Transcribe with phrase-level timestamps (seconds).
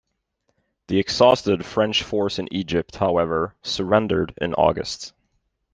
[0.87, 5.13] The exhausted French force in Egypt, however, surrendered in August.